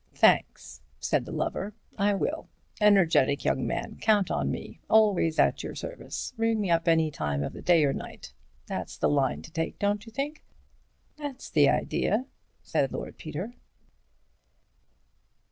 [0.15, 2.49] "Thanks," said the lover, "I will.
[2.79, 3.99] Energetic young man.
[4.01, 4.79] Count on me.
[4.89, 6.33] Always at your service.
[6.37, 8.33] Ring me up any time of the day or night.
[8.65, 10.43] That's the line to take, don't you think?"
[11.17, 12.25] "That's the idea,"
[12.63, 13.53] said Lord Peter.